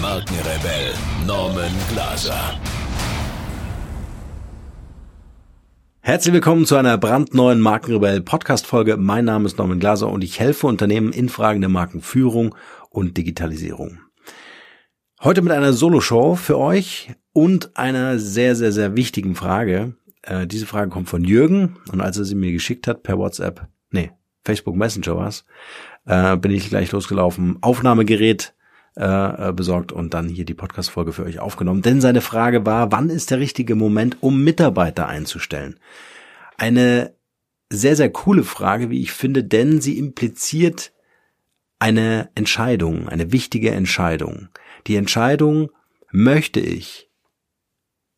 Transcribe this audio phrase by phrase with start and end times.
[0.00, 0.94] Markenrebell
[1.26, 2.58] Norman Glaser.
[6.00, 8.96] Herzlich willkommen zu einer brandneuen Markenrebell Podcast Folge.
[8.96, 12.54] Mein Name ist Norman Glaser und ich helfe Unternehmen in Fragen der Markenführung
[12.88, 13.98] und Digitalisierung.
[15.22, 19.96] Heute mit einer Solo-Show für euch und einer sehr, sehr, sehr wichtigen Frage.
[20.22, 23.68] Äh, diese Frage kommt von Jürgen und als er sie mir geschickt hat per WhatsApp,
[23.90, 24.12] nee,
[24.46, 25.44] Facebook Messenger war's,
[26.06, 28.54] äh, bin ich gleich losgelaufen, Aufnahmegerät
[29.00, 31.82] äh, äh, besorgt und dann hier die Podcast-Folge für euch aufgenommen.
[31.82, 35.80] Denn seine Frage war, wann ist der richtige Moment, um Mitarbeiter einzustellen?
[36.58, 37.14] Eine
[37.70, 40.92] sehr, sehr coole Frage, wie ich finde, denn sie impliziert
[41.78, 44.48] eine Entscheidung, eine wichtige Entscheidung.
[44.86, 45.70] Die Entscheidung,
[46.12, 47.08] möchte ich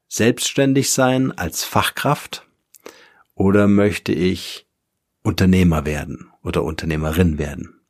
[0.09, 2.47] selbstständig sein als Fachkraft
[3.35, 4.67] oder möchte ich
[5.23, 7.81] Unternehmer werden oder Unternehmerin werden?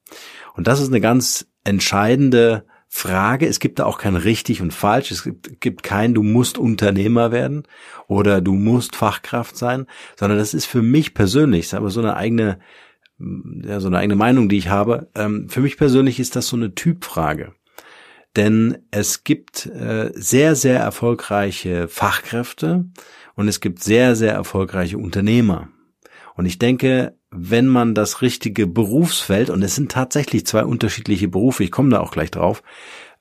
[0.55, 3.47] Und das ist eine ganz entscheidende Frage.
[3.47, 5.11] Es gibt da auch kein richtig und falsch.
[5.11, 7.63] Es gibt, gibt kein, du musst Unternehmer werden
[8.07, 12.17] oder du musst Fachkraft sein, sondern das ist für mich persönlich, ist aber so eine
[12.17, 12.59] eigene,
[13.19, 15.09] ja, so eine eigene Meinung, die ich habe.
[15.15, 17.55] Ähm, für mich persönlich ist das so eine Typfrage.
[18.37, 22.85] Denn es gibt äh, sehr, sehr erfolgreiche Fachkräfte
[23.35, 25.69] und es gibt sehr, sehr erfolgreiche Unternehmer.
[26.35, 31.65] Und ich denke, wenn man das richtige Berufsfeld, und es sind tatsächlich zwei unterschiedliche Berufe,
[31.65, 32.63] ich komme da auch gleich drauf,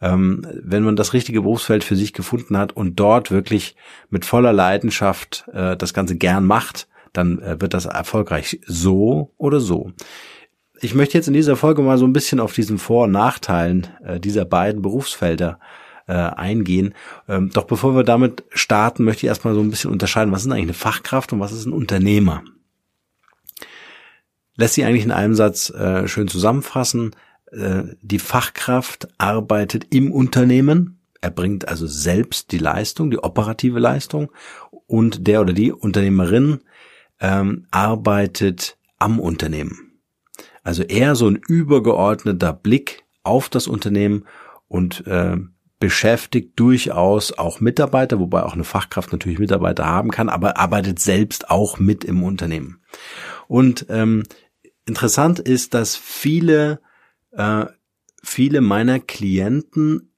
[0.01, 3.75] ähm, wenn man das richtige Berufsfeld für sich gefunden hat und dort wirklich
[4.09, 9.59] mit voller Leidenschaft äh, das Ganze gern macht, dann äh, wird das erfolgreich so oder
[9.59, 9.91] so.
[10.81, 13.87] Ich möchte jetzt in dieser Folge mal so ein bisschen auf diesen Vor- und Nachteilen
[14.03, 15.59] äh, dieser beiden Berufsfelder
[16.07, 16.95] äh, eingehen.
[17.29, 20.51] Ähm, doch bevor wir damit starten, möchte ich erstmal so ein bisschen unterscheiden, was ist
[20.51, 22.43] eigentlich eine Fachkraft und was ist ein Unternehmer
[24.55, 27.15] lässt sich eigentlich in einem Satz äh, schön zusammenfassen.
[27.51, 34.31] Äh, die Fachkraft arbeitet im Unternehmen, erbringt also selbst die Leistung, die operative Leistung
[34.87, 36.61] und der oder die Unternehmerin
[37.19, 39.99] ähm, arbeitet am Unternehmen.
[40.63, 44.25] Also eher so ein übergeordneter Blick auf das Unternehmen
[44.67, 45.37] und äh,
[45.79, 51.49] beschäftigt durchaus auch Mitarbeiter, wobei auch eine Fachkraft natürlich Mitarbeiter haben kann, aber arbeitet selbst
[51.49, 52.81] auch mit im Unternehmen.
[53.51, 54.23] Und ähm,
[54.85, 56.79] interessant ist, dass viele,
[57.33, 57.65] äh,
[58.23, 60.13] viele meiner Klienten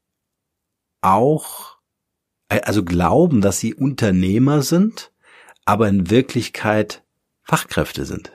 [1.02, 1.80] auch,
[2.50, 5.12] äh, also glauben, dass sie Unternehmer sind,
[5.66, 7.04] aber in Wirklichkeit
[7.42, 8.34] Fachkräfte sind.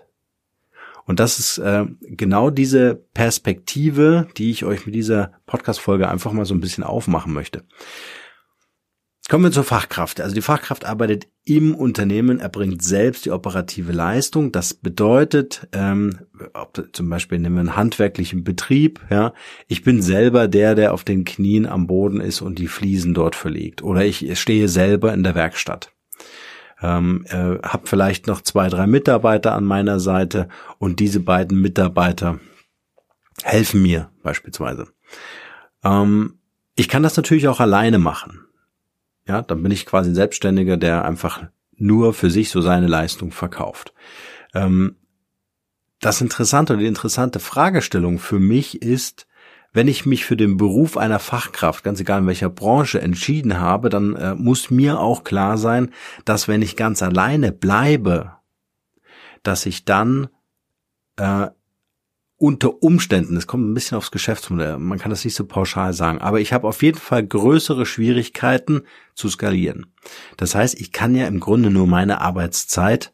[1.05, 6.45] Und das ist äh, genau diese Perspektive, die ich euch mit dieser Podcast-Folge einfach mal
[6.45, 7.63] so ein bisschen aufmachen möchte.
[9.28, 10.22] Kommen wir zur Fachkraft.
[10.22, 14.53] Also die Fachkraft arbeitet im Unternehmen, erbringt selbst die operative Leistung.
[14.53, 16.21] Das bedeutet, ähm,
[16.55, 19.34] ob, zum Beispiel nehmen wir einen handwerklichen Betrieb, ja,
[19.67, 23.37] ich bin selber der, der auf den Knien am Boden ist und die Fliesen dort
[23.37, 23.83] verlegt.
[23.83, 25.93] Oder ich stehe selber in der Werkstatt.
[26.81, 32.41] Ähm, äh, habe vielleicht noch zwei, drei Mitarbeiter an meiner Seite und diese beiden Mitarbeiter
[33.43, 34.88] helfen mir beispielsweise.
[35.84, 36.38] Ähm,
[36.77, 38.48] ich kann das natürlich auch alleine machen.
[39.28, 41.44] Ja, dann bin ich quasi ein Selbstständiger, der einfach
[41.77, 43.93] nur für sich so seine Leistung verkauft.
[44.55, 44.97] Ähm,
[46.00, 49.27] das Interessante oder die interessante Fragestellung für mich ist,
[49.72, 53.91] wenn ich mich für den Beruf einer Fachkraft, ganz egal in welcher Branche, entschieden habe,
[53.91, 55.93] dann äh, muss mir auch klar sein,
[56.25, 58.33] dass wenn ich ganz alleine bleibe,
[59.43, 60.28] dass ich dann
[61.17, 61.49] äh,
[62.38, 66.19] unter Umständen, es kommt ein bisschen aufs Geschäftsmodell, man kann das nicht so pauschal sagen,
[66.19, 68.82] aber ich habe auf jeden Fall größere Schwierigkeiten
[69.14, 69.87] zu skalieren.
[70.37, 73.12] Das heißt, ich kann ja im Grunde nur meine Arbeitszeit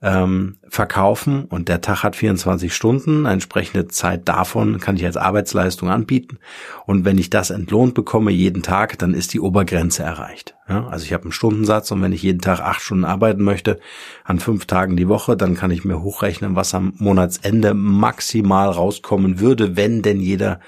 [0.00, 5.16] ähm, verkaufen und der Tag hat 24 Stunden, eine entsprechende Zeit davon kann ich als
[5.16, 6.38] Arbeitsleistung anbieten
[6.86, 10.54] und wenn ich das entlohnt bekomme jeden Tag, dann ist die Obergrenze erreicht.
[10.68, 13.80] Ja, also ich habe einen Stundensatz und wenn ich jeden Tag acht Stunden arbeiten möchte,
[14.24, 19.40] an fünf Tagen die Woche, dann kann ich mir hochrechnen, was am Monatsende maximal rauskommen
[19.40, 20.60] würde, wenn denn jeder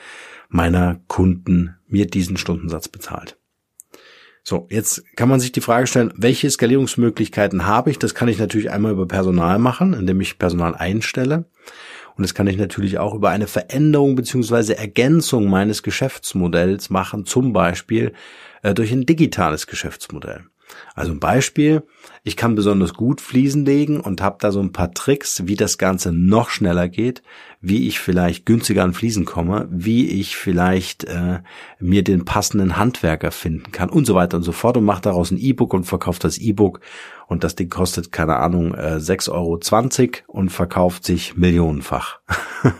[0.48, 3.39] meiner Kunden mir diesen Stundensatz bezahlt.
[4.42, 7.98] So, jetzt kann man sich die Frage stellen, welche Skalierungsmöglichkeiten habe ich?
[7.98, 11.44] Das kann ich natürlich einmal über Personal machen, indem ich Personal einstelle.
[12.16, 17.52] Und das kann ich natürlich auch über eine Veränderung beziehungsweise Ergänzung meines Geschäftsmodells machen, zum
[17.52, 18.12] Beispiel
[18.62, 20.44] äh, durch ein digitales Geschäftsmodell.
[20.94, 21.82] Also ein Beispiel,
[22.22, 25.78] ich kann besonders gut Fliesen legen und habe da so ein paar Tricks, wie das
[25.78, 27.22] Ganze noch schneller geht,
[27.60, 31.40] wie ich vielleicht günstiger an Fliesen komme, wie ich vielleicht äh,
[31.78, 35.30] mir den passenden Handwerker finden kann und so weiter und so fort und mache daraus
[35.30, 36.80] ein E-Book und verkauft das E-Book
[37.26, 39.60] und das Ding kostet, keine Ahnung, äh, 6,20 Euro
[40.26, 42.20] und verkauft sich millionenfach.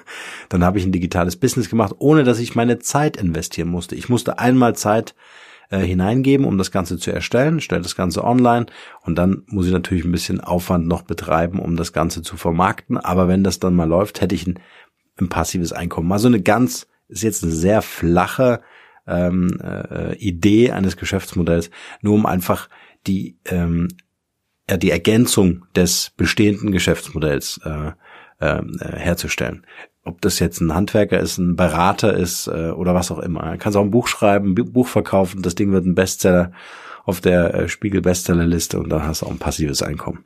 [0.49, 3.95] Dann habe ich ein digitales Business gemacht, ohne dass ich meine Zeit investieren musste.
[3.95, 5.15] Ich musste einmal Zeit
[5.71, 8.67] äh, hineingeben, um das Ganze zu erstellen, stelle das Ganze online
[9.03, 12.99] und dann muss ich natürlich ein bisschen Aufwand noch betreiben, um das Ganze zu vermarkten.
[12.99, 14.59] Aber wenn das dann mal läuft, hätte ich ein,
[15.19, 16.11] ein passives Einkommen.
[16.13, 18.61] Also eine ganz, ist jetzt eine sehr flache
[19.07, 21.71] ähm, äh, Idee eines Geschäftsmodells,
[22.03, 22.69] nur um einfach
[23.07, 23.89] die ähm,
[24.69, 27.93] ja, die Ergänzung des bestehenden Geschäftsmodells äh,
[28.39, 29.67] äh, herzustellen
[30.11, 33.53] ob das jetzt ein Handwerker ist, ein Berater ist äh, oder was auch immer.
[33.53, 36.53] Du kannst auch ein Buch schreiben, ein Buch verkaufen, das Ding wird ein Bestseller
[37.05, 40.25] auf der äh, Spiegel Bestsellerliste und dann hast du auch ein passives Einkommen.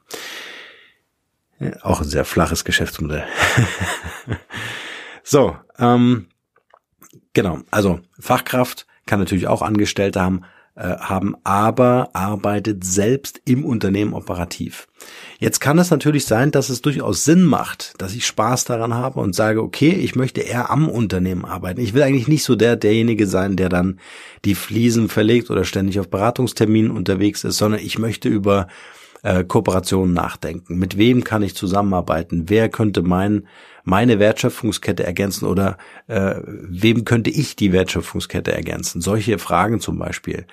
[1.60, 3.24] Ja, auch ein sehr flaches Geschäftsmodell.
[5.22, 6.26] so, ähm,
[7.34, 7.58] genau.
[7.70, 10.44] Also Fachkraft kann natürlich auch Angestellte haben,
[10.76, 14.88] haben, aber arbeitet selbst im Unternehmen operativ.
[15.38, 19.20] Jetzt kann es natürlich sein, dass es durchaus Sinn macht, dass ich Spaß daran habe
[19.20, 21.80] und sage, okay, ich möchte eher am Unternehmen arbeiten.
[21.80, 24.00] Ich will eigentlich nicht so der derjenige sein, der dann
[24.44, 28.66] die Fliesen verlegt oder ständig auf Beratungsterminen unterwegs ist, sondern ich möchte über
[29.22, 30.78] äh, Kooperationen nachdenken.
[30.78, 32.44] Mit wem kann ich zusammenarbeiten?
[32.48, 33.46] Wer könnte mein
[33.84, 35.76] meine Wertschöpfungskette ergänzen oder
[36.06, 39.00] äh, wem könnte ich die Wertschöpfungskette ergänzen?
[39.00, 40.46] Solche Fragen zum Beispiel.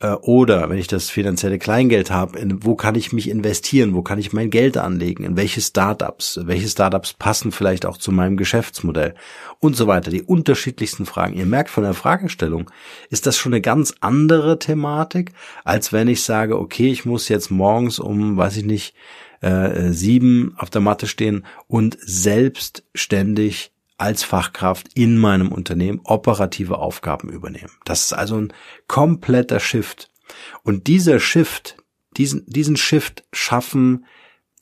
[0.00, 3.94] Äh, oder wenn ich das finanzielle Kleingeld habe, in, wo kann ich mich investieren?
[3.94, 5.24] Wo kann ich mein Geld anlegen?
[5.24, 6.40] In welche Startups?
[6.44, 9.14] Welche Startups passen vielleicht auch zu meinem Geschäftsmodell?
[9.58, 10.10] Und so weiter.
[10.10, 11.34] Die unterschiedlichsten Fragen.
[11.34, 12.70] Ihr merkt von der Fragestellung,
[13.10, 15.32] ist das schon eine ganz andere Thematik,
[15.64, 18.94] als wenn ich sage, okay, ich muss jetzt morgens um, weiß ich nicht,
[19.40, 27.28] äh, sieben auf der Matte stehen und selbstständig als Fachkraft in meinem Unternehmen operative Aufgaben
[27.28, 27.72] übernehmen.
[27.84, 28.52] Das ist also ein
[28.86, 30.10] kompletter Shift.
[30.62, 31.76] Und dieser Shift,
[32.16, 34.06] diesen, diesen Shift schaffen,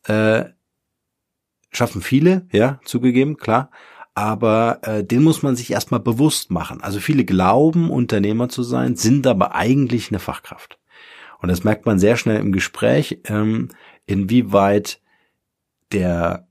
[0.04, 0.46] äh,
[1.70, 3.70] schaffen viele, ja, zugegeben, klar.
[4.14, 6.80] Aber äh, den muss man sich erstmal bewusst machen.
[6.80, 10.78] Also viele glauben, Unternehmer zu sein, sind aber eigentlich eine Fachkraft.
[11.38, 13.20] Und das merkt man sehr schnell im Gespräch.
[13.24, 13.68] Ähm,
[14.06, 15.00] inwieweit
[15.92, 16.46] der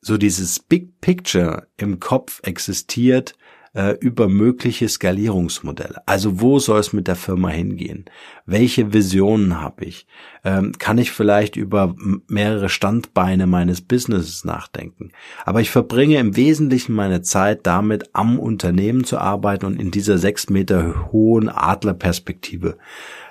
[0.00, 3.34] so dieses Big Picture im Kopf existiert
[3.76, 6.00] äh, über mögliche Skalierungsmodelle.
[6.06, 8.06] Also wo soll es mit der Firma hingehen?
[8.46, 10.06] Welche Visionen habe ich?
[10.44, 11.94] Ähm, kann ich vielleicht über
[12.28, 15.10] mehrere Standbeine meines Businesses nachdenken?
[15.44, 20.18] Aber ich verbringe im Wesentlichen meine Zeit damit, am Unternehmen zu arbeiten und in dieser
[20.18, 22.78] sechs Meter hohen Adlerperspektive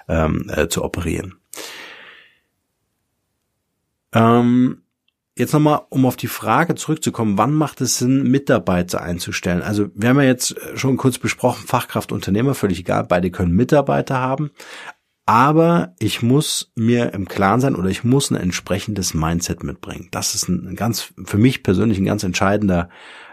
[0.07, 1.35] ähm, äh, zu operieren.
[4.15, 4.81] Ähm,
[5.38, 9.62] jetzt nochmal, um auf die Frage zurückzukommen, wann macht es Sinn, Mitarbeiter einzustellen?
[9.62, 14.17] Also wir haben ja jetzt schon kurz besprochen, Fachkraft, Unternehmer, völlig egal, beide können Mitarbeiter
[14.17, 14.51] haben.
[15.27, 20.07] Aber ich muss mir im Klaren sein oder ich muss ein entsprechendes Mindset mitbringen.
[20.12, 22.89] Das ist ein ganz, für mich persönlich ein ganz entscheidender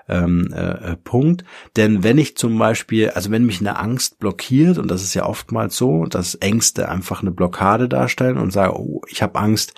[0.09, 1.45] ähm, äh, Punkt.
[1.77, 5.27] Denn wenn ich zum Beispiel, also wenn mich eine Angst blockiert, und das ist ja
[5.27, 9.75] oftmals so, dass Ängste einfach eine Blockade darstellen und sage, oh, ich habe Angst,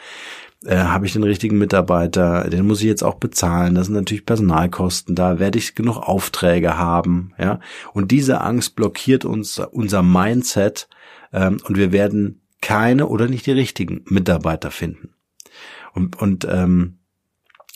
[0.65, 4.27] äh, habe ich den richtigen Mitarbeiter, den muss ich jetzt auch bezahlen, das sind natürlich
[4.27, 7.61] Personalkosten, da werde ich genug Aufträge haben, ja.
[7.93, 10.89] Und diese Angst blockiert uns unser Mindset
[11.33, 15.11] ähm, und wir werden keine oder nicht die richtigen Mitarbeiter finden.
[15.93, 16.99] Und, und ähm,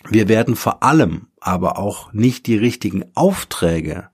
[0.09, 4.09] wir werden vor allem aber auch nicht die richtigen Aufträge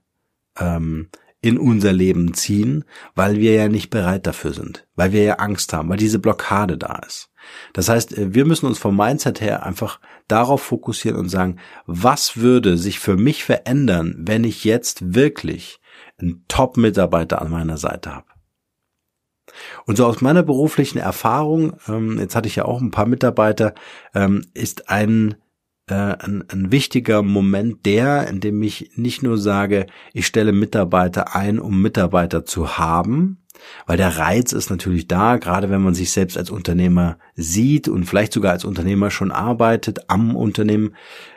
[0.59, 1.09] ähm,
[1.45, 2.83] in unser Leben ziehen,
[3.13, 6.77] weil wir ja nicht bereit dafür sind, weil wir ja Angst haben, weil diese Blockade
[6.77, 7.29] da ist.
[7.73, 12.37] Das heißt, äh, wir müssen uns vom Mindset her einfach darauf fokussieren und sagen, was
[12.37, 15.79] würde sich für mich verändern, wenn ich jetzt wirklich
[16.17, 18.27] einen Top-Mitarbeiter an meiner Seite habe?
[19.85, 23.75] Und so aus meiner beruflichen Erfahrung, ähm, jetzt hatte ich ja auch ein paar Mitarbeiter,
[24.15, 25.35] ähm, ist ein
[25.87, 31.35] äh, ein, ein wichtiger Moment der, in dem ich nicht nur sage, ich stelle Mitarbeiter
[31.35, 33.43] ein, um Mitarbeiter zu haben,
[33.85, 38.05] weil der Reiz ist natürlich da, gerade wenn man sich selbst als Unternehmer sieht und
[38.05, 40.95] vielleicht sogar als Unternehmer schon arbeitet am Unternehmen,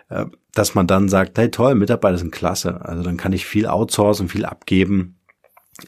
[0.09, 3.67] äh, dass man dann sagt, hey toll, Mitarbeiter sind klasse, also dann kann ich viel
[3.67, 5.15] outsourcen, viel abgeben.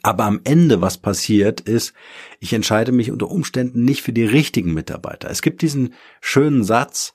[0.02, 1.94] Aber am Ende, was passiert, ist,
[2.38, 5.28] ich entscheide mich unter Umständen nicht für die richtigen Mitarbeiter.
[5.30, 7.14] Es gibt diesen schönen Satz,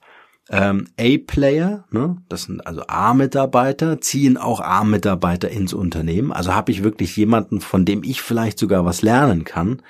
[0.49, 6.31] ähm, A-Player, ne, das sind also A-Mitarbeiter, ziehen auch A-Mitarbeiter ins Unternehmen.
[6.31, 9.81] Also habe ich wirklich jemanden, von dem ich vielleicht sogar was lernen kann.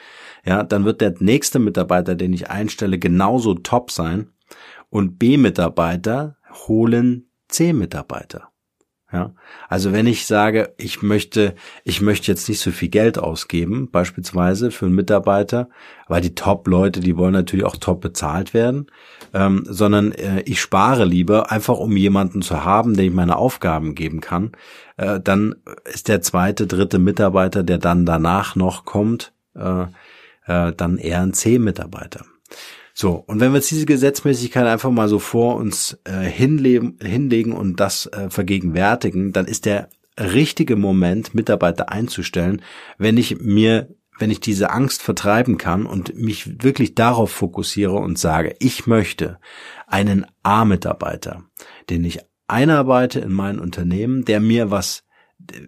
[0.46, 4.30] Ja, dann wird der nächste Mitarbeiter, den ich einstelle, genauso top sein.
[4.90, 8.50] Und B-Mitarbeiter holen C-Mitarbeiter.
[9.14, 9.34] Ja,
[9.70, 14.72] also wenn ich sage, ich möchte, ich möchte jetzt nicht so viel Geld ausgeben, beispielsweise
[14.72, 15.70] für einen Mitarbeiter,
[16.08, 18.88] weil die Top-Leute, die wollen natürlich auch top bezahlt werden,
[19.32, 23.94] ähm, sondern äh, ich spare lieber einfach, um jemanden zu haben, dem ich meine Aufgaben
[23.94, 24.54] geben kann,
[24.98, 29.84] äh, dann ist der zweite, dritte Mitarbeiter, der dann danach noch kommt, äh,
[30.48, 32.26] äh, dann eher ein C-Mitarbeiter.
[32.98, 37.52] So, und wenn wir jetzt diese Gesetzmäßigkeit einfach mal so vor uns äh, hinlegen, hinlegen
[37.52, 42.62] und das äh, vergegenwärtigen, dann ist der richtige Moment, Mitarbeiter einzustellen,
[42.98, 48.18] wenn ich mir, wenn ich diese Angst vertreiben kann und mich wirklich darauf fokussiere und
[48.18, 49.40] sage, ich möchte
[49.88, 51.44] einen A-Mitarbeiter,
[51.90, 55.04] den ich einarbeite in mein Unternehmen, der mir was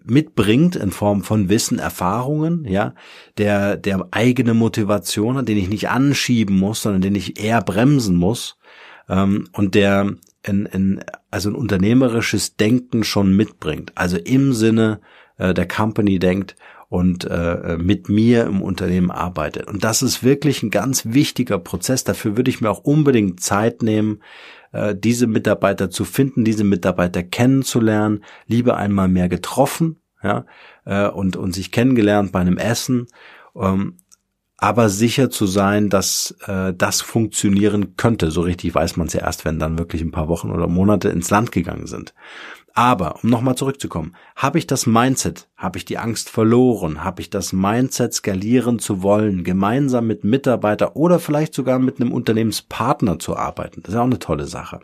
[0.03, 2.93] mitbringt in Form von Wissen, Erfahrungen, ja,
[3.37, 8.15] der, der eigene Motivation hat, den ich nicht anschieben muss, sondern den ich eher bremsen
[8.15, 8.57] muss,
[9.09, 13.91] ähm, und der in, in, also ein unternehmerisches Denken schon mitbringt.
[13.95, 15.01] Also im Sinne
[15.37, 16.55] äh, der Company denkt
[16.89, 19.67] und äh, mit mir im Unternehmen arbeitet.
[19.67, 22.03] Und das ist wirklich ein ganz wichtiger Prozess.
[22.03, 24.21] Dafür würde ich mir auch unbedingt Zeit nehmen,
[24.71, 30.45] äh, diese Mitarbeiter zu finden, diese Mitarbeiter kennenzulernen, lieber einmal mehr getroffen, ja,
[30.85, 33.07] äh, und, und sich kennengelernt bei einem Essen,
[33.55, 33.97] ähm,
[34.59, 38.31] aber sicher zu sein, dass äh, das funktionieren könnte.
[38.31, 41.09] So richtig weiß man es ja erst, wenn dann wirklich ein paar Wochen oder Monate
[41.09, 42.15] ins Land gegangen sind.
[42.77, 47.31] Aber, um nochmal zurückzukommen, habe ich das Mindset, habe ich die Angst verloren, habe ich
[47.31, 53.35] das Mindset skalieren zu wollen, gemeinsam mit Mitarbeiter oder vielleicht sogar mit einem Unternehmenspartner zu
[53.35, 53.81] arbeiten.
[53.81, 54.81] Das ist auch eine tolle Sache.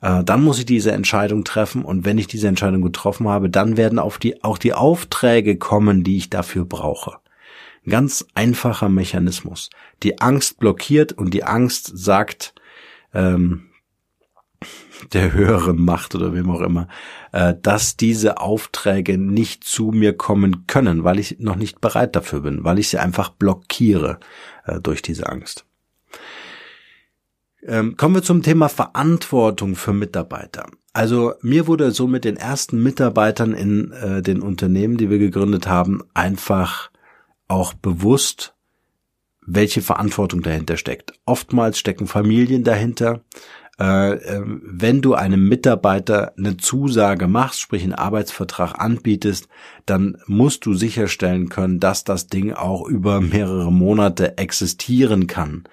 [0.00, 3.76] Äh, dann muss ich diese Entscheidung treffen und wenn ich diese Entscheidung getroffen habe, dann
[3.76, 7.18] werden auf die, auch die Aufträge kommen, die ich dafür brauche.
[7.84, 9.68] Ein ganz einfacher Mechanismus.
[10.02, 12.54] Die Angst blockiert und die Angst sagt,
[13.12, 13.66] ähm,
[15.12, 16.88] der höheren Macht oder wem auch immer,
[17.32, 22.40] äh, dass diese Aufträge nicht zu mir kommen können, weil ich noch nicht bereit dafür
[22.40, 24.18] bin, weil ich sie einfach blockiere
[24.66, 25.64] äh, durch diese Angst.
[27.66, 30.66] Ähm, kommen wir zum Thema Verantwortung für Mitarbeiter.
[30.92, 35.66] Also mir wurde so mit den ersten Mitarbeitern in äh, den Unternehmen, die wir gegründet
[35.66, 36.90] haben, einfach
[37.48, 38.54] auch bewusst,
[39.46, 41.12] welche Verantwortung dahinter steckt.
[41.24, 43.22] Oftmals stecken Familien dahinter,
[43.76, 49.48] wenn du einem Mitarbeiter eine Zusage machst, sprich einen Arbeitsvertrag anbietest,
[49.86, 55.64] dann musst du sicherstellen können, dass das Ding auch über mehrere Monate existieren kann.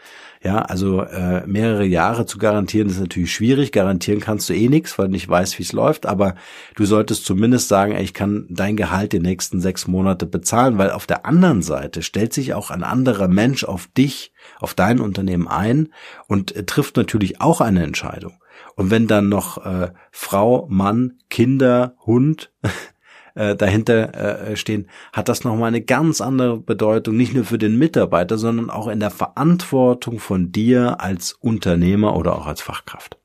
[0.44, 3.72] Ja, also äh, mehrere Jahre zu garantieren ist natürlich schwierig.
[3.72, 6.08] Garantieren kannst du eh nichts, weil du nicht weißt, wie es läuft.
[6.08, 6.34] Aber
[6.76, 10.90] du solltest zumindest sagen, ey, ich kann dein Gehalt die nächsten sechs Monate bezahlen, weil
[10.90, 15.48] auf der anderen Seite stellt sich auch ein anderer Mensch auf dich, auf dein Unternehmen
[15.48, 15.90] ein
[16.28, 18.34] und äh, trifft natürlich auch eine Entscheidung.
[18.76, 22.52] Und wenn dann noch äh, Frau, Mann, Kinder, Hund
[23.36, 27.78] äh, dahinter äh, stehen, hat das nochmal eine ganz andere Bedeutung, nicht nur für den
[27.78, 33.18] Mitarbeiter, sondern auch in der Verantwortung von dir als Unternehmer oder auch als Fachkraft.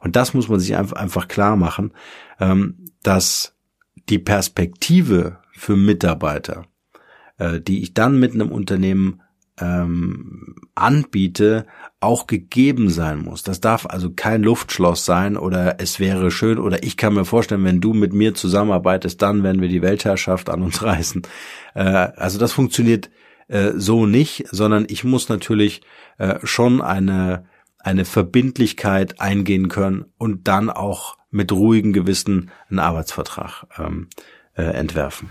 [0.00, 1.92] Und das muss man sich einfach, einfach klar machen,
[2.40, 3.54] ähm, dass
[4.08, 6.66] die Perspektive für Mitarbeiter,
[7.38, 9.22] äh, die ich dann mit einem Unternehmen
[9.60, 11.66] ähm, anbiete,
[12.00, 13.42] auch gegeben sein muss.
[13.42, 17.64] Das darf also kein Luftschloss sein oder es wäre schön oder ich kann mir vorstellen,
[17.64, 21.22] wenn du mit mir zusammenarbeitest, dann werden wir die Weltherrschaft an uns reißen.
[21.74, 23.10] Äh, also das funktioniert
[23.48, 25.82] äh, so nicht, sondern ich muss natürlich
[26.18, 27.44] äh, schon eine
[27.86, 34.08] eine Verbindlichkeit eingehen können und dann auch mit ruhigem Gewissen einen Arbeitsvertrag ähm,
[34.56, 35.30] äh, entwerfen.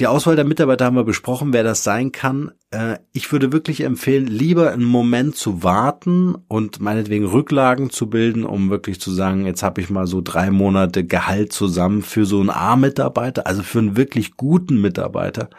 [0.00, 2.52] Die Auswahl der Mitarbeiter haben wir besprochen, wer das sein kann.
[2.70, 8.44] Äh, ich würde wirklich empfehlen, lieber einen Moment zu warten und meinetwegen Rücklagen zu bilden,
[8.44, 12.40] um wirklich zu sagen, jetzt habe ich mal so drei Monate Gehalt zusammen für so
[12.40, 15.50] einen A-Mitarbeiter, also für einen wirklich guten Mitarbeiter,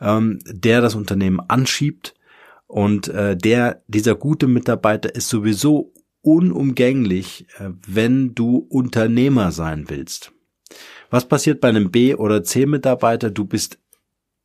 [0.00, 2.14] ähm, der das Unternehmen anschiebt.
[2.66, 5.92] Und äh, der, dieser gute Mitarbeiter ist sowieso
[6.22, 10.32] unumgänglich, äh, wenn du Unternehmer sein willst.
[11.10, 13.30] Was passiert bei einem B- oder C-Mitarbeiter?
[13.30, 13.78] Du bist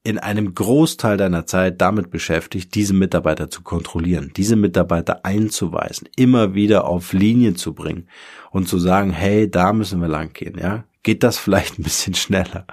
[0.04, 6.56] in einem Großteil deiner Zeit damit beschäftigt, diese Mitarbeiter zu kontrollieren, diese Mitarbeiter einzuweisen, immer
[6.56, 8.08] wieder auf Linie zu bringen
[8.50, 10.86] und zu sagen, hey, da müssen wir lang gehen, ja?
[11.04, 12.66] Geht das vielleicht ein bisschen schneller?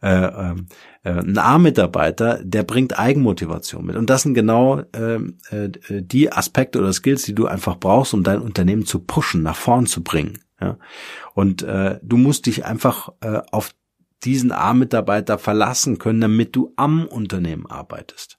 [0.00, 0.66] Äh, ähm,
[1.02, 3.96] äh, ein A-Mitarbeiter, der bringt Eigenmotivation mit.
[3.96, 8.22] Und das sind genau ähm, äh, die Aspekte oder Skills, die du einfach brauchst, um
[8.22, 10.38] dein Unternehmen zu pushen, nach vorn zu bringen.
[10.60, 10.78] Ja?
[11.34, 13.74] Und äh, du musst dich einfach äh, auf
[14.24, 18.38] diesen A-Mitarbeiter verlassen können, damit du am Unternehmen arbeitest.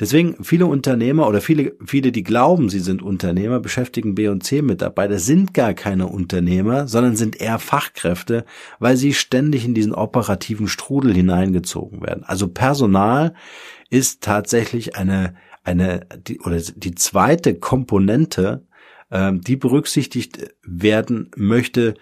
[0.00, 5.18] Deswegen viele Unternehmer oder viele, viele, die glauben, sie sind Unternehmer, beschäftigen B- und C-Mitarbeiter,
[5.18, 8.44] sind gar keine Unternehmer, sondern sind eher Fachkräfte,
[8.78, 12.24] weil sie ständig in diesen operativen Strudel hineingezogen werden.
[12.24, 13.34] Also Personal
[13.88, 18.66] ist tatsächlich eine, eine, die, oder die zweite Komponente,
[19.10, 21.94] äh, die berücksichtigt werden möchte,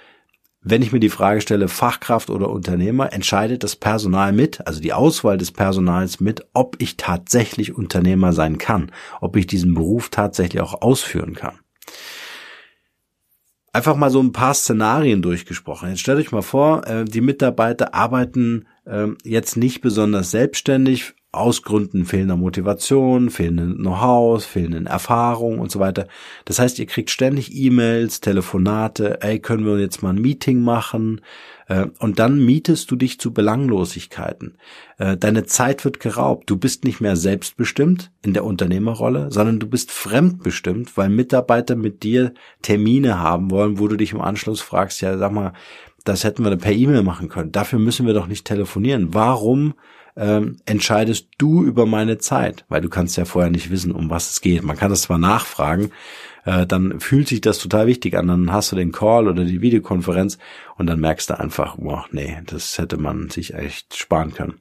[0.64, 4.92] wenn ich mir die Frage stelle, Fachkraft oder Unternehmer, entscheidet das Personal mit, also die
[4.92, 10.62] Auswahl des Personals mit, ob ich tatsächlich Unternehmer sein kann, ob ich diesen Beruf tatsächlich
[10.62, 11.58] auch ausführen kann.
[13.72, 15.88] Einfach mal so ein paar Szenarien durchgesprochen.
[15.88, 21.62] Jetzt stellt euch mal vor, äh, die Mitarbeiter arbeiten ähm, jetzt nicht besonders selbstständig, aus
[21.62, 26.06] Gründen fehlender Motivation, fehlenden Know-how, fehlenden Erfahrung und so weiter.
[26.44, 31.22] Das heißt, ihr kriegt ständig E-Mails, Telefonate, ey, können wir jetzt mal ein Meeting machen?
[31.68, 34.58] Äh, und dann mietest du dich zu Belanglosigkeiten.
[34.98, 36.50] Äh, deine Zeit wird geraubt.
[36.50, 42.02] Du bist nicht mehr selbstbestimmt in der Unternehmerrolle, sondern du bist fremdbestimmt, weil Mitarbeiter mit
[42.02, 45.54] dir Termine haben wollen, wo du dich im Anschluss fragst, ja, sag mal,
[46.04, 47.52] das hätten wir per E-Mail machen können.
[47.52, 49.14] Dafür müssen wir doch nicht telefonieren.
[49.14, 49.74] Warum
[50.16, 54.30] ähm, entscheidest du über meine Zeit, weil du kannst ja vorher nicht wissen, um was
[54.30, 54.62] es geht.
[54.62, 55.90] Man kann das zwar nachfragen,
[56.44, 59.60] äh, dann fühlt sich das total wichtig an, dann hast du den Call oder die
[59.60, 60.38] Videokonferenz
[60.76, 64.60] und dann merkst du einfach, boah, nee, das hätte man sich echt sparen können.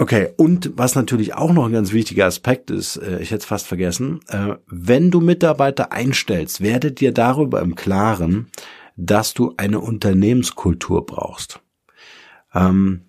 [0.00, 3.46] Okay, und was natürlich auch noch ein ganz wichtiger Aspekt ist, äh, ich hätte es
[3.46, 8.48] fast vergessen, äh, wenn du Mitarbeiter einstellst, werdet dir darüber im Klaren,
[8.96, 11.60] dass du eine Unternehmenskultur brauchst.
[12.54, 13.02] Ähm,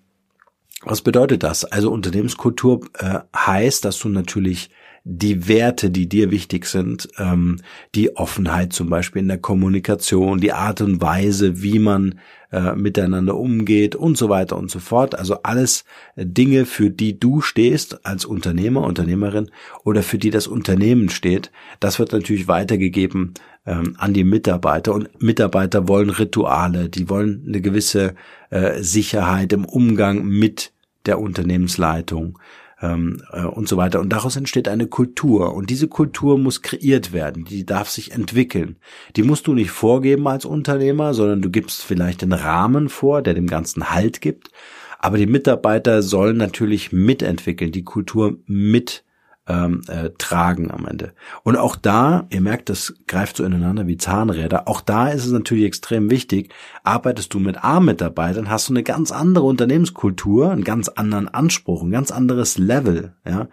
[0.82, 1.64] was bedeutet das?
[1.64, 4.70] Also Unternehmenskultur äh, heißt, dass du natürlich
[5.04, 7.56] die Werte, die dir wichtig sind, ähm,
[7.94, 12.18] die Offenheit zum Beispiel in der Kommunikation, die Art und Weise, wie man
[12.52, 15.14] äh, miteinander umgeht und so weiter und so fort.
[15.14, 15.84] Also alles
[16.16, 19.50] Dinge, für die du stehst als Unternehmer, Unternehmerin
[19.84, 21.50] oder für die das Unternehmen steht.
[21.78, 23.34] Das wird natürlich weitergegeben
[23.66, 28.14] ähm, an die Mitarbeiter und Mitarbeiter wollen Rituale, die wollen eine gewisse
[28.50, 30.72] äh, Sicherheit im Umgang mit
[31.06, 32.38] der Unternehmensleitung
[32.82, 34.00] ähm, äh, und so weiter.
[34.00, 35.54] Und daraus entsteht eine Kultur.
[35.54, 37.44] Und diese Kultur muss kreiert werden.
[37.44, 38.76] Die darf sich entwickeln.
[39.16, 43.34] Die musst du nicht vorgeben als Unternehmer, sondern du gibst vielleicht den Rahmen vor, der
[43.34, 44.50] dem Ganzen Halt gibt.
[44.98, 49.04] Aber die Mitarbeiter sollen natürlich mitentwickeln, die Kultur mit
[49.50, 51.12] ähm, äh, tragen am Ende.
[51.42, 55.32] Und auch da, ihr merkt, das greift so ineinander wie Zahnräder, auch da ist es
[55.32, 56.52] natürlich extrem wichtig,
[56.84, 61.90] arbeitest du mit A-Mitarbeitern, hast du eine ganz andere Unternehmenskultur, einen ganz anderen Anspruch, ein
[61.90, 63.48] ganz anderes Level, ja,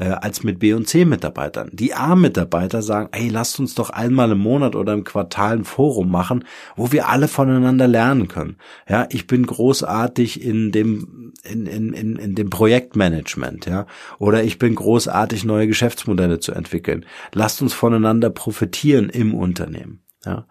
[0.00, 1.68] äh, als mit B- und C-Mitarbeitern.
[1.72, 6.10] Die A-Mitarbeiter sagen, ey, lasst uns doch einmal im Monat oder im Quartal ein Forum
[6.10, 8.56] machen, wo wir alle voneinander lernen können.
[8.88, 13.86] Ja, ich bin großartig in dem in, in, in, in dem Projektmanagement, ja,
[14.18, 17.04] oder ich bin großartig neue Geschäftsmodelle zu entwickeln.
[17.32, 20.46] Lasst uns voneinander profitieren im Unternehmen, ja.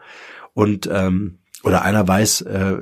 [0.53, 2.75] Und ähm, oder einer weiß äh,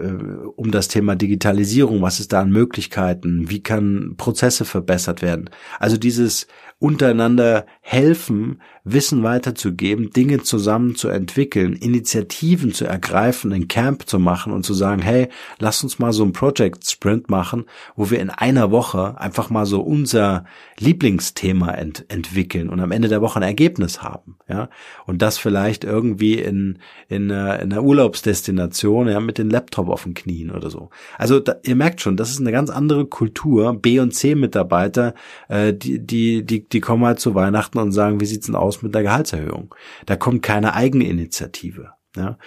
[0.56, 5.50] um das Thema Digitalisierung, was ist da an Möglichkeiten, wie kann Prozesse verbessert werden.
[5.80, 6.48] Also dieses
[6.80, 14.54] untereinander helfen, Wissen weiterzugeben, Dinge zusammen zu entwickeln, Initiativen zu ergreifen, ein Camp zu machen
[14.54, 15.28] und zu sagen, hey,
[15.60, 19.66] lass uns mal so ein Project Sprint machen, wo wir in einer Woche einfach mal
[19.66, 20.46] so unser
[20.80, 24.70] Lieblingsthema ent entwickeln und am Ende der Woche ein Ergebnis haben, ja.
[25.06, 30.14] Und das vielleicht irgendwie in, in, in einer Urlaubsdestination, ja, mit dem Laptop auf den
[30.14, 30.90] Knien oder so.
[31.18, 33.74] Also da, ihr merkt schon, das ist eine ganz andere Kultur.
[33.74, 35.14] B und C Mitarbeiter,
[35.50, 38.82] äh, die, die, die, die kommen halt zu Weihnachten und sagen, wie sieht's denn aus
[38.82, 39.74] mit der Gehaltserhöhung?
[40.06, 42.38] Da kommt keine Eigeninitiative, ja.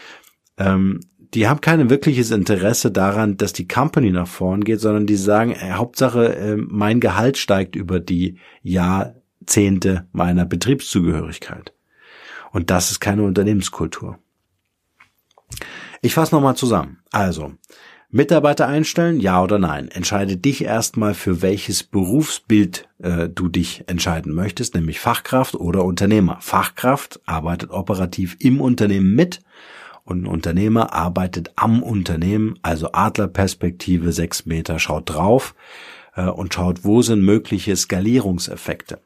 [0.58, 1.00] Ähm,
[1.34, 5.52] die haben kein wirkliches Interesse daran, dass die Company nach vorn geht, sondern die sagen,
[5.52, 11.72] äh, Hauptsache, äh, mein Gehalt steigt über die Jahrzehnte meiner Betriebszugehörigkeit.
[12.52, 14.18] Und das ist keine Unternehmenskultur.
[16.02, 16.98] Ich fasse nochmal zusammen.
[17.12, 17.52] Also,
[18.12, 19.88] Mitarbeiter einstellen, ja oder nein?
[19.88, 26.38] Entscheide dich erstmal, für welches Berufsbild äh, du dich entscheiden möchtest, nämlich Fachkraft oder Unternehmer.
[26.40, 29.40] Fachkraft arbeitet operativ im Unternehmen mit
[30.04, 35.54] und ein Unternehmer arbeitet am Unternehmen, also Adlerperspektive, sechs Meter, schaut drauf
[36.16, 38.98] äh, und schaut, wo sind mögliche Skalierungseffekte.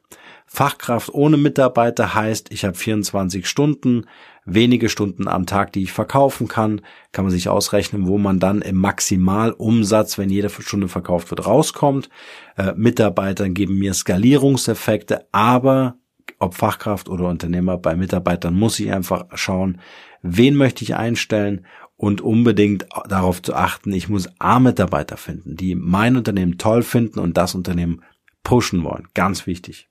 [0.47, 4.05] Fachkraft ohne Mitarbeiter heißt, ich habe 24 Stunden,
[4.45, 6.81] wenige Stunden am Tag, die ich verkaufen kann.
[7.11, 12.09] Kann man sich ausrechnen, wo man dann im Maximalumsatz, wenn jede Stunde verkauft wird, rauskommt.
[12.55, 15.97] Äh, Mitarbeitern geben mir Skalierungseffekte, aber
[16.39, 19.79] ob Fachkraft oder Unternehmer, bei Mitarbeitern muss ich einfach schauen,
[20.21, 21.65] wen möchte ich einstellen
[21.97, 27.37] und unbedingt darauf zu achten, ich muss A-Mitarbeiter finden, die mein Unternehmen toll finden und
[27.37, 28.01] das Unternehmen
[28.43, 29.07] pushen wollen.
[29.13, 29.89] Ganz wichtig.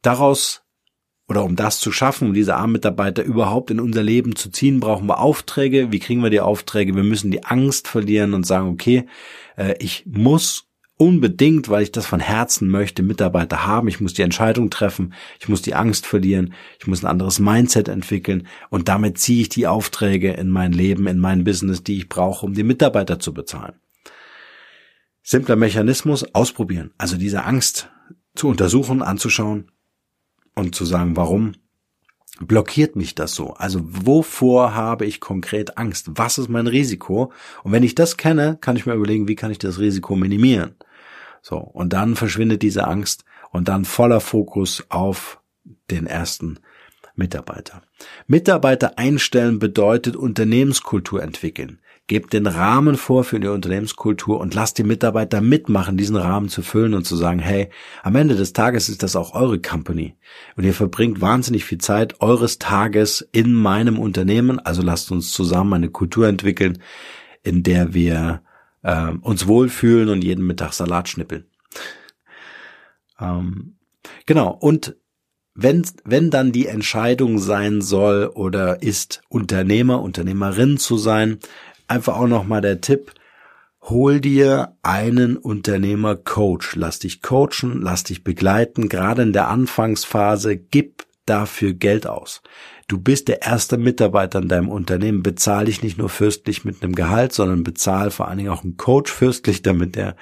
[0.00, 0.62] Daraus
[1.28, 5.06] oder um das zu schaffen, um diese A-Mitarbeiter überhaupt in unser Leben zu ziehen, brauchen
[5.06, 5.92] wir Aufträge.
[5.92, 6.96] Wie kriegen wir die Aufträge?
[6.96, 9.04] Wir müssen die Angst verlieren und sagen, okay,
[9.56, 10.64] äh, ich muss
[10.96, 13.88] unbedingt, weil ich das von Herzen möchte, Mitarbeiter haben.
[13.88, 15.12] Ich muss die Entscheidung treffen.
[15.38, 16.54] Ich muss die Angst verlieren.
[16.80, 18.46] Ich muss ein anderes Mindset entwickeln.
[18.70, 22.46] Und damit ziehe ich die Aufträge in mein Leben, in mein Business, die ich brauche,
[22.46, 23.74] um die Mitarbeiter zu bezahlen.
[25.22, 26.90] Simpler Mechanismus, ausprobieren.
[26.96, 27.90] Also diese Angst
[28.34, 29.70] zu untersuchen, anzuschauen
[30.58, 31.52] und zu sagen, warum
[32.40, 33.54] blockiert mich das so?
[33.54, 36.10] Also wovor habe ich konkret Angst?
[36.14, 37.32] Was ist mein Risiko?
[37.62, 40.74] Und wenn ich das kenne, kann ich mir überlegen, wie kann ich das Risiko minimieren?
[41.42, 45.40] So, und dann verschwindet diese Angst und dann voller Fokus auf
[45.90, 46.58] den ersten
[47.14, 47.82] Mitarbeiter.
[48.26, 51.80] Mitarbeiter einstellen bedeutet Unternehmenskultur entwickeln.
[52.08, 56.62] Gebt den Rahmen vor für die Unternehmenskultur und lasst die Mitarbeiter mitmachen, diesen Rahmen zu
[56.62, 57.68] füllen und zu sagen, hey,
[58.02, 60.16] am Ende des Tages ist das auch eure Company.
[60.56, 64.58] Und ihr verbringt wahnsinnig viel Zeit eures Tages in meinem Unternehmen.
[64.58, 66.82] Also lasst uns zusammen eine Kultur entwickeln,
[67.42, 68.42] in der wir
[68.82, 71.44] äh, uns wohlfühlen und jeden Mittag Salat schnippeln.
[73.20, 73.76] ähm,
[74.24, 74.50] genau.
[74.50, 74.96] Und
[75.60, 81.38] wenn, wenn dann die Entscheidung sein soll oder ist, Unternehmer, Unternehmerin zu sein,
[81.88, 83.12] einfach auch nochmal der Tipp,
[83.82, 86.76] hol dir einen Unternehmer-Coach.
[86.76, 88.88] Lass dich coachen, lass dich begleiten.
[88.88, 92.42] Gerade in der Anfangsphase, gib dafür Geld aus.
[92.86, 95.22] Du bist der erste Mitarbeiter in deinem Unternehmen.
[95.22, 98.76] Bezahl dich nicht nur fürstlich mit einem Gehalt, sondern bezahl vor allen Dingen auch einen
[98.78, 100.16] Coach fürstlich, damit er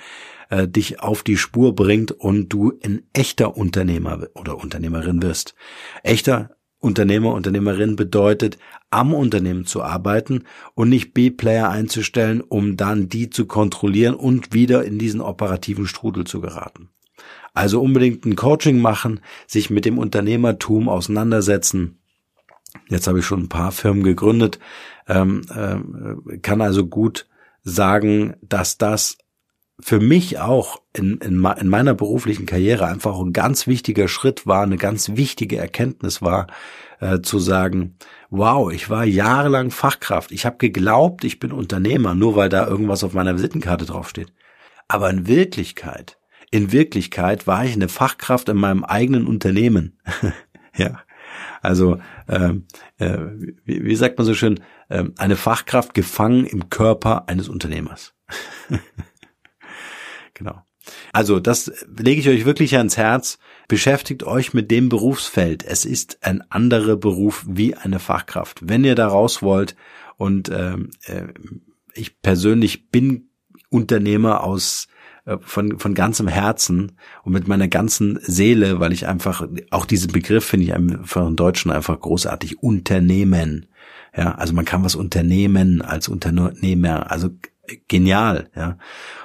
[0.51, 5.55] äh, dich auf die Spur bringt und du ein echter Unternehmer oder Unternehmerin wirst.
[6.03, 8.59] Echter Unternehmer, Unternehmerin bedeutet,
[8.91, 14.85] am Unternehmen zu arbeiten und nicht B-Player einzustellen, um dann die zu kontrollieren und wieder
[14.85, 16.91] in diesen operativen Strudel zu geraten.
[17.55, 21.99] Also unbedingt ein Coaching machen, sich mit dem Unternehmertum auseinandersetzen.
[22.89, 24.59] Jetzt habe ich schon ein paar Firmen gegründet,
[25.09, 27.27] ähm, äh, kann also gut
[27.62, 29.17] sagen, dass das
[29.79, 34.62] für mich auch in, in, in meiner beruflichen Karriere einfach ein ganz wichtiger Schritt war,
[34.62, 36.47] eine ganz wichtige Erkenntnis war,
[37.01, 37.97] äh, zu sagen,
[38.31, 40.33] wow, ich war jahrelang Fachkraft.
[40.33, 44.33] Ich habe geglaubt, ich bin Unternehmer, nur weil da irgendwas auf meiner Visitenkarte draufsteht.
[44.89, 46.19] Aber in Wirklichkeit,
[46.51, 49.99] in Wirklichkeit war ich eine Fachkraft in meinem eigenen Unternehmen.
[50.77, 51.01] ja.
[51.61, 52.67] Also, ähm,
[52.99, 53.19] äh,
[53.65, 58.15] wie, wie sagt man so schön, äh, eine Fachkraft gefangen im Körper eines Unternehmers.
[60.37, 60.62] Genau.
[61.12, 63.38] Also das lege ich euch wirklich ans Herz.
[63.68, 65.64] Beschäftigt euch mit dem Berufsfeld.
[65.64, 68.61] Es ist ein anderer Beruf wie eine Fachkraft.
[68.62, 69.75] Wenn ihr da raus wollt
[70.16, 71.29] und ähm, äh,
[71.94, 73.31] ich persönlich bin
[73.70, 74.87] Unternehmer aus
[75.25, 76.92] äh, von, von ganzem Herzen
[77.25, 81.37] und mit meiner ganzen Seele, weil ich einfach, auch diesen Begriff finde ich einfach im
[81.37, 83.66] Deutschen einfach großartig, Unternehmen.
[84.16, 87.31] Ja, also man kann was unternehmen als Unternehmer, also
[87.89, 88.79] genial, ja.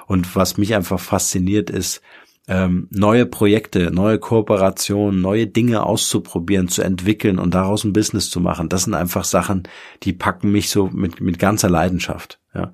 [0.07, 2.01] Und was mich einfach fasziniert ist,
[2.47, 8.39] ähm, neue Projekte, neue Kooperationen, neue Dinge auszuprobieren, zu entwickeln und daraus ein Business zu
[8.39, 8.67] machen.
[8.67, 9.63] Das sind einfach Sachen,
[10.03, 12.39] die packen mich so mit, mit ganzer Leidenschaft.
[12.53, 12.73] Ja.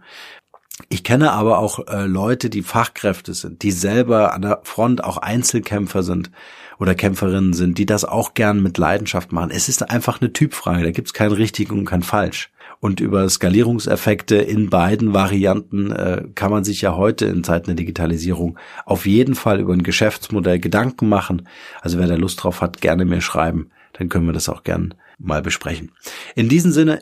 [0.89, 5.17] Ich kenne aber auch äh, Leute, die Fachkräfte sind, die selber an der Front auch
[5.17, 6.31] Einzelkämpfer sind
[6.79, 9.51] oder Kämpferinnen sind, die das auch gern mit Leidenschaft machen.
[9.51, 12.51] Es ist einfach eine Typfrage, da gibt es kein richtig und kein falsch.
[12.79, 17.75] Und über Skalierungseffekte in beiden Varianten äh, kann man sich ja heute in Zeiten der
[17.75, 21.47] Digitalisierung auf jeden Fall über ein Geschäftsmodell Gedanken machen.
[21.81, 24.93] Also wer da Lust drauf hat, gerne mir schreiben, dann können wir das auch gern
[25.17, 25.91] mal besprechen.
[26.35, 26.99] In diesem Sinne,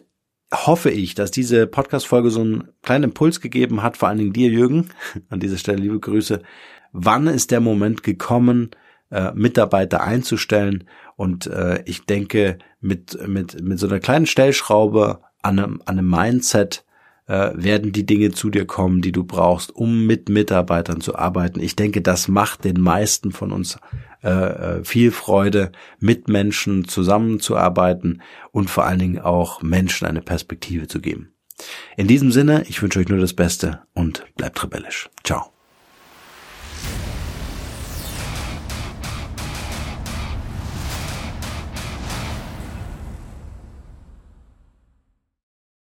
[0.53, 4.49] hoffe ich, dass diese Podcast-Folge so einen kleinen Impuls gegeben hat, vor allen Dingen dir,
[4.49, 4.89] Jürgen.
[5.29, 6.41] An dieser Stelle liebe Grüße.
[6.91, 8.71] Wann ist der Moment gekommen,
[9.11, 10.85] äh, Mitarbeiter einzustellen?
[11.17, 16.09] Und äh, ich denke, mit, mit, mit so einer kleinen Stellschraube an einem, an einem
[16.09, 16.83] Mindset
[17.27, 21.59] äh, werden die Dinge zu dir kommen, die du brauchst, um mit Mitarbeitern zu arbeiten.
[21.59, 23.77] Ich denke, das macht den meisten von uns
[24.23, 30.87] äh, äh, viel Freude, mit Menschen zusammenzuarbeiten und vor allen Dingen auch Menschen eine Perspektive
[30.87, 31.31] zu geben.
[31.95, 35.09] In diesem Sinne, ich wünsche euch nur das Beste und bleibt rebellisch.
[35.23, 35.51] Ciao.